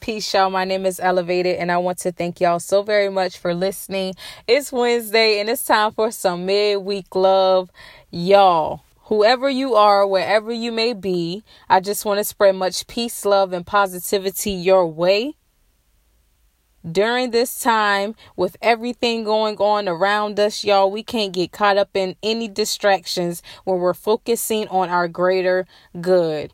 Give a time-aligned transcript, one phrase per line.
[0.00, 0.48] Peace, y'all.
[0.48, 4.14] My name is eLuvated, and I want to thank y'all so very much for listening.
[4.46, 7.70] It's Wednesday, and it's time for some midweek love.
[8.10, 13.26] Y'all, whoever you are, wherever you may be, I just want to spread much peace,
[13.26, 15.34] love, and positivity your way.
[16.90, 21.90] During this time, with everything going on around us, y'all, we can't get caught up
[21.92, 25.66] in any distractions when we're focusing on our greater
[26.00, 26.52] good.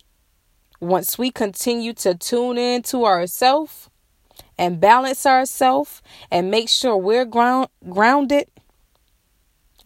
[0.81, 3.89] Once we continue to tune in to ourselves
[4.59, 8.47] and balance ourselves and make sure we're ground grounded,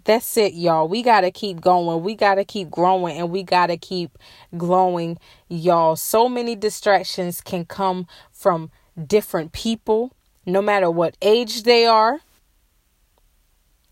[0.04, 0.88] that's it, y'all.
[0.88, 2.02] We got to keep going.
[2.02, 4.18] We got to keep growing and we got to keep
[4.56, 5.18] glowing,
[5.48, 5.96] y'all.
[5.96, 8.70] So many distractions can come from
[9.06, 10.12] different people,
[10.46, 12.20] no matter what age they are.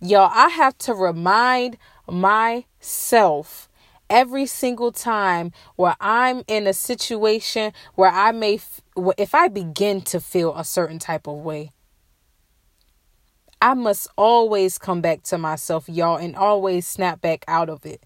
[0.00, 1.76] Y'all, I have to remind
[2.08, 3.67] myself
[4.10, 8.60] every single time where I'm in a situation where I may,
[9.16, 11.72] if I begin to feel a certain type of way,
[13.60, 18.02] I must always come back to myself, y'all, and always snap back out of it.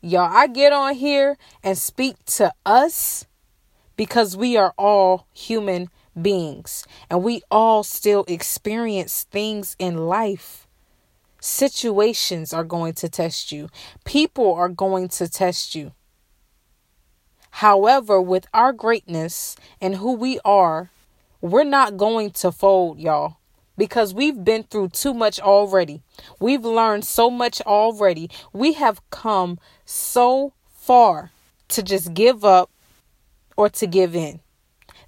[0.00, 3.26] Y'all, I get on here and speak to us
[3.96, 5.88] because we are all human
[6.20, 10.63] beings and we all still experience things in life
[11.44, 13.68] Situations are going to test you,
[14.06, 15.92] people are going to test you.
[17.50, 20.90] However, with our greatness and who we are,
[21.42, 23.36] we're not going to fold, y'all,
[23.76, 26.00] because we've been through too much already.
[26.40, 28.30] We've learned so much already.
[28.54, 31.30] We have come so far
[31.68, 32.70] to just give up
[33.54, 34.40] or to give in.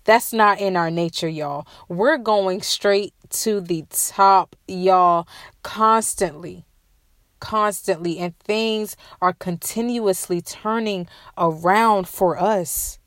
[0.07, 1.67] That's not in our nature, y'all.
[1.89, 5.27] We're going straight to the top, y'all,
[5.65, 6.65] constantly.
[7.41, 8.19] Constantly.
[8.19, 13.01] And things are continuously turning around for us.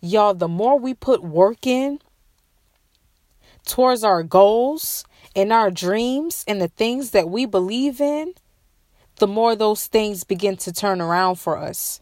[0.00, 1.98] Y'all, the more we put work in
[3.66, 8.34] towards our goals and our dreams and the things that we believe in,
[9.16, 12.00] the more those things begin to turn around for us.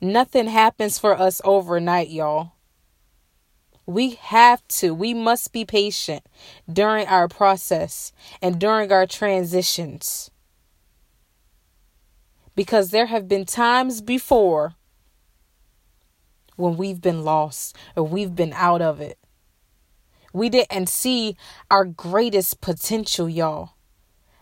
[0.00, 2.53] Nothing happens for us overnight, y'all.
[3.86, 6.24] We have to, we must be patient
[6.70, 10.30] during our process and during our transitions.
[12.56, 14.74] Because there have been times before
[16.56, 19.18] when we've been lost or we've been out of it.
[20.32, 21.36] We didn't see
[21.70, 23.74] our greatest potential, y'all.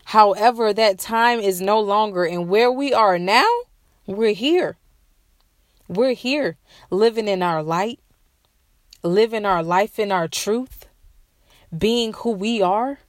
[0.05, 3.47] However, that time is no longer, and where we are now,
[4.05, 4.77] we're here.
[5.87, 6.57] We're here
[6.89, 7.99] living in our light,
[9.03, 10.87] living our life in our truth,
[11.77, 12.99] being who we are,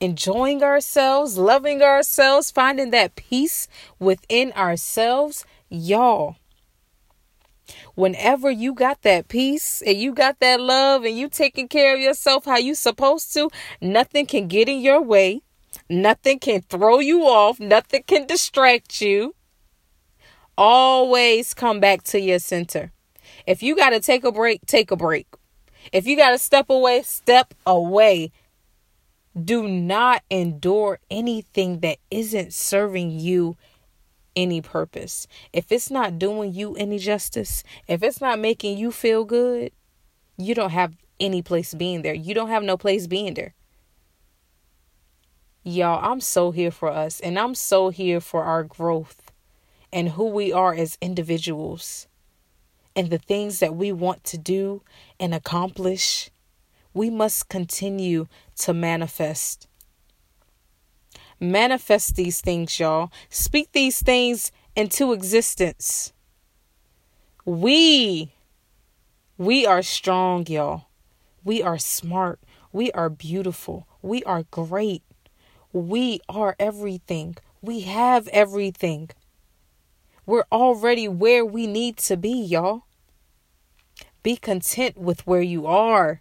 [0.00, 3.66] enjoying ourselves, loving ourselves, finding that peace
[3.98, 6.36] within ourselves, y'all.
[7.94, 12.00] Whenever you got that peace and you got that love and you taking care of
[12.00, 13.50] yourself how you supposed to,
[13.80, 15.42] nothing can get in your way.
[15.90, 17.60] Nothing can throw you off.
[17.60, 19.34] Nothing can distract you.
[20.56, 22.92] Always come back to your center.
[23.46, 25.26] If you got to take a break, take a break.
[25.92, 28.32] If you got to step away, step away.
[29.38, 33.56] Do not endure anything that isn't serving you
[34.34, 35.26] any purpose.
[35.52, 39.72] If it's not doing you any justice, if it's not making you feel good,
[40.36, 42.14] you don't have any place being there.
[42.14, 43.54] You don't have no place being there.
[45.64, 49.32] Y'all, I'm so here for us and I'm so here for our growth
[49.92, 52.06] and who we are as individuals
[52.98, 54.82] and the things that we want to do
[55.20, 56.30] and accomplish,
[56.92, 58.26] we must continue
[58.56, 59.68] to manifest.
[61.38, 63.12] Manifest these things, y'all.
[63.30, 66.12] Speak these things into existence.
[67.44, 68.32] We,
[69.36, 70.86] we are strong, y'all.
[71.44, 72.40] We are smart.
[72.72, 73.86] We are beautiful.
[74.02, 75.04] We are great.
[75.72, 77.36] We are everything.
[77.62, 79.10] We have everything.
[80.26, 82.87] We're already where we need to be, y'all.
[84.28, 86.20] Be content with where you are.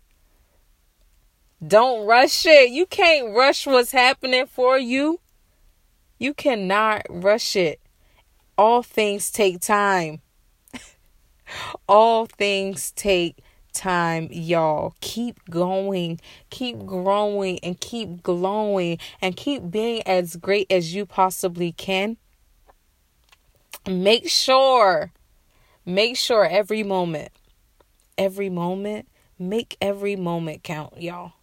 [1.61, 2.69] Don't rush it.
[2.69, 5.19] You can't rush what's happening for you.
[6.17, 7.81] You cannot rush it.
[8.57, 10.21] All things take time.
[11.89, 13.39] All things take
[13.73, 14.95] time, y'all.
[15.01, 21.73] Keep going, keep growing, and keep glowing, and keep being as great as you possibly
[21.73, 22.15] can.
[23.85, 25.11] Make sure,
[25.85, 27.33] make sure every moment
[28.17, 29.07] every moment.
[29.39, 31.33] Make every moment count, y'all.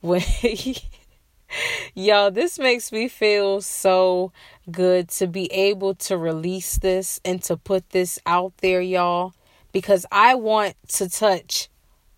[0.00, 0.22] When
[1.94, 4.32] Y'all, this makes me feel so
[4.70, 9.32] good to be able to release this and to put this out there, y'all,
[9.72, 11.68] because I want to touch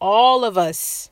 [0.01, 1.11] all of us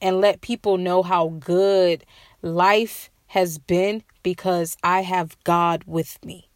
[0.00, 2.04] and let people know how good
[2.42, 6.48] life has been because I have God with me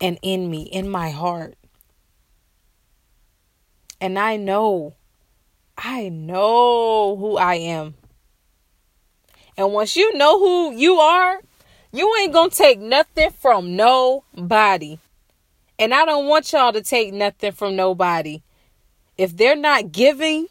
[0.00, 1.54] and in me, in my heart.
[4.00, 4.94] And I know,
[5.78, 7.94] I know who I am.
[9.56, 11.40] And once you know who you are,
[11.92, 14.98] you ain't gonna take nothing from nobody.
[15.78, 18.42] And I don't want y'all to take nothing from nobody.
[19.16, 20.48] If they're not giving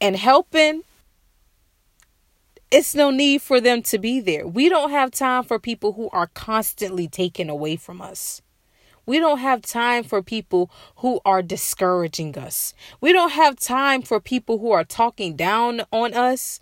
[0.00, 0.82] and helping,
[2.70, 4.46] it's no need for them to be there.
[4.46, 8.42] We don't have time for people who are constantly taken away from us.
[9.06, 12.74] We don't have time for people who are discouraging us.
[13.00, 16.60] We don't have time for people who are talking down on us.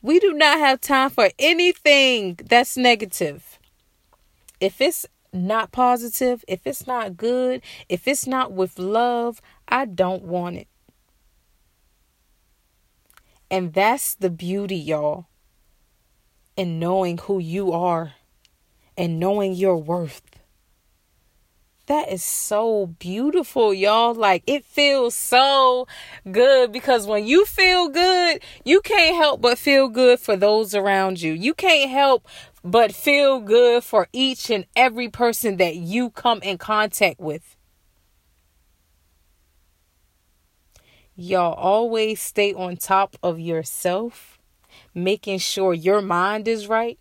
[0.00, 3.58] We do not have time for anything that's negative.
[4.60, 10.22] If it's not positive, if it's not good, if it's not with love, I don't
[10.22, 10.68] want it.
[13.50, 15.26] And that's the beauty, y'all,
[16.56, 18.14] in knowing who you are
[18.96, 20.22] and knowing your worth.
[21.86, 24.12] That is so beautiful, y'all.
[24.12, 25.86] Like it feels so
[26.30, 31.22] good because when you feel good, you can't help but feel good for those around
[31.22, 31.32] you.
[31.32, 32.28] You can't help
[32.62, 37.56] but feel good for each and every person that you come in contact with.
[41.20, 44.38] Y'all always stay on top of yourself,
[44.94, 46.96] making sure your mind is right.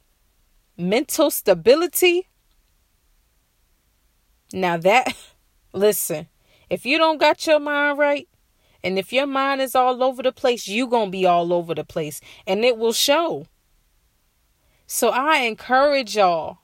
[0.75, 2.27] Mental stability
[4.51, 5.15] now that
[5.73, 6.29] listen,
[6.67, 8.27] if you don't got your mind right,
[8.83, 11.75] and if your mind is all over the place, you going to be all over
[11.75, 13.45] the place and it will show.
[14.85, 16.57] So I encourage y'all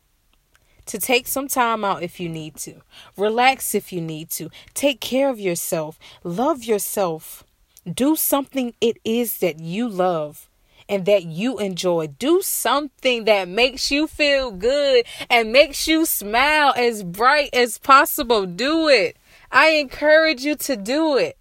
[0.86, 2.82] to take some time out if you need to.
[3.18, 4.50] Relax if you need to.
[4.74, 5.98] Take care of yourself.
[6.24, 7.44] Love yourself.
[7.92, 10.50] Do something it is that you love
[10.90, 12.08] and that you enjoy.
[12.08, 18.46] Do something that makes you feel good and makes you smile as bright as possible.
[18.46, 19.18] Do it.
[19.52, 21.38] I encourage you to do it.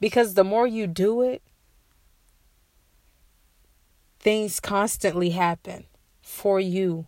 [0.00, 1.42] Because the more you do it,
[4.18, 5.84] things constantly happen
[6.22, 7.06] for you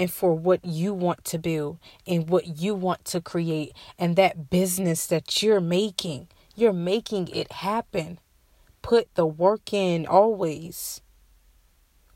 [0.00, 4.48] and for what you want to build and what you want to create and that
[4.48, 6.26] business that you're making.
[6.56, 8.18] You're making it happen
[8.82, 11.00] put the work in always.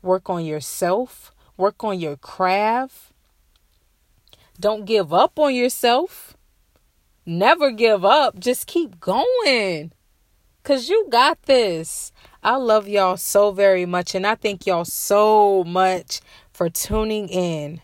[0.01, 3.11] Work on yourself, work on your craft.
[4.59, 6.35] Don't give up on yourself.
[7.25, 8.39] Never give up.
[8.39, 9.91] Just keep going.
[10.63, 12.11] Cause you got this.
[12.41, 14.15] I love y'all so very much.
[14.15, 16.21] And I thank y'all so much
[16.55, 17.81] for tuning in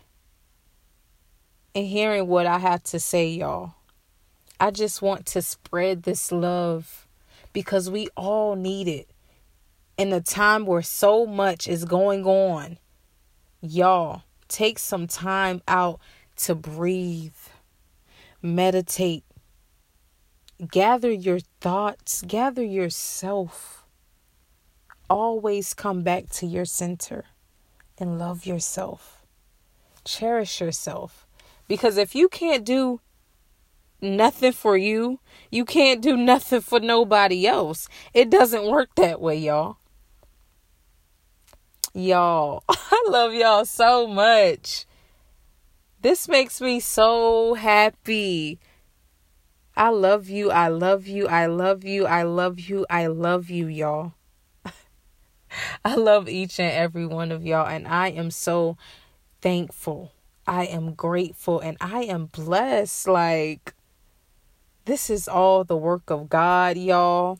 [1.74, 3.74] and hearing what I have to say, y'all.
[4.58, 7.06] I just want to spread this love
[7.52, 9.10] because we all need it.
[9.98, 12.78] In a time where so much is going on,
[13.60, 16.00] y'all, take some time out
[16.36, 17.36] to breathe,
[18.40, 19.24] meditate,
[20.70, 23.84] gather your thoughts, gather yourself.
[25.10, 27.26] Always come back to your center
[28.02, 29.24] and love yourself.
[30.04, 31.26] Cherish yourself.
[31.68, 33.00] Because if you can't do
[34.00, 37.88] nothing for you, you can't do nothing for nobody else.
[38.12, 39.76] It doesn't work that way, y'all.
[41.94, 44.84] Y'all, I love y'all so much.
[46.00, 48.58] This makes me so happy.
[49.76, 50.50] I love you.
[50.50, 51.28] I love you.
[51.28, 52.06] I love you.
[52.06, 52.84] I love you.
[52.90, 54.14] I love you, y'all.
[55.84, 58.76] I love each and every one of y'all, and I am so
[59.40, 60.12] thankful.
[60.46, 63.06] I am grateful and I am blessed.
[63.06, 63.74] Like,
[64.84, 67.38] this is all the work of God, y'all.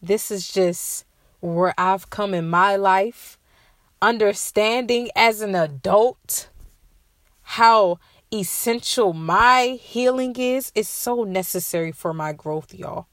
[0.00, 1.04] This is just
[1.40, 3.38] where I've come in my life,
[4.00, 6.48] understanding as an adult
[7.42, 7.98] how
[8.32, 10.72] essential my healing is.
[10.74, 13.06] It's so necessary for my growth, y'all.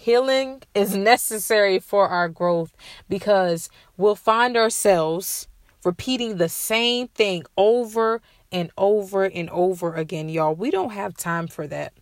[0.00, 2.74] Healing is necessary for our growth
[3.06, 5.46] because we'll find ourselves
[5.84, 10.54] repeating the same thing over and over and over again, y'all.
[10.54, 11.92] We don't have time for that.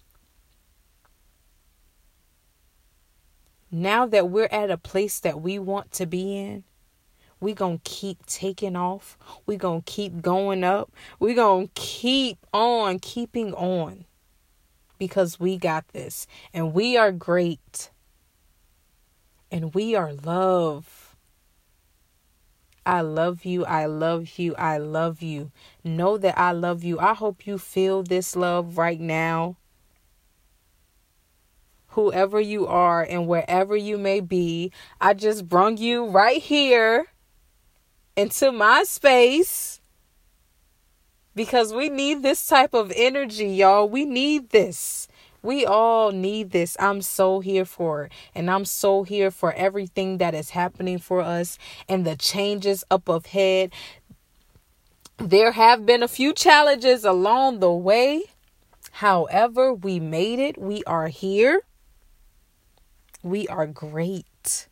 [3.69, 6.63] Now that we're at a place that we want to be in,
[7.41, 9.19] we to keep taking off.
[9.45, 10.93] we to keep going up.
[11.19, 11.35] we
[11.67, 14.05] to keep on keeping on
[14.99, 17.91] because we got this and we are great.
[19.51, 21.17] And we are love.
[22.85, 23.65] I love you.
[23.65, 24.55] I love you.
[24.57, 25.51] I love you.
[25.85, 26.99] Know that I love you.
[26.99, 29.57] I hope you feel this love right now.
[31.89, 37.07] Whoever you are and wherever you may be, I just brung you right here
[38.17, 39.78] into my space
[41.39, 43.89] because we need this type of energy, y'all.
[43.89, 45.07] We need this.
[45.41, 46.77] We all need this.
[46.81, 48.13] I'm so here for it.
[48.35, 51.57] And I'm so here for everything that is happening for us
[51.89, 53.73] and the changes up ahead.
[55.19, 58.25] There have been a few challenges along the way.
[58.91, 60.59] However, we made it.
[60.59, 61.61] We are here.
[63.23, 64.67] We are great.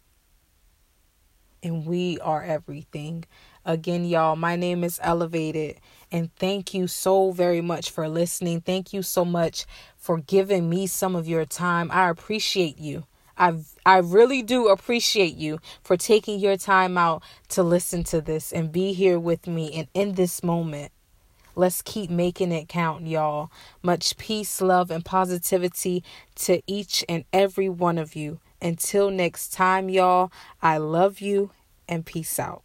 [1.62, 3.24] And we are everything.
[3.64, 5.78] Again, y'all, my name is eLuvated,
[6.16, 8.62] and thank you so very much for listening.
[8.62, 9.66] Thank you so much
[9.98, 11.90] for giving me some of your time.
[11.92, 13.04] I appreciate you.
[13.36, 18.50] I I really do appreciate you for taking your time out to listen to this
[18.50, 20.90] and be here with me and in this moment.
[21.54, 23.50] Let's keep making it count, y'all.
[23.82, 26.02] Much peace, love, and positivity
[26.36, 28.40] to each and every one of you.
[28.62, 30.32] Until next time, y'all,
[30.62, 31.50] I love you
[31.86, 32.62] and peace out.